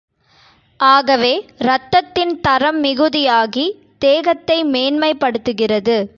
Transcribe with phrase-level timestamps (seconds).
[0.77, 1.45] ஆகவே,
[1.57, 3.71] இரத்தத்தின் தரம் மிகுதியாகி,
[3.99, 6.09] தேகத்தை மேன்மை படுத்துகிறது.